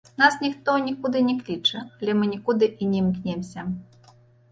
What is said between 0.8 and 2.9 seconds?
нікуды не кліча, але мы нікуды і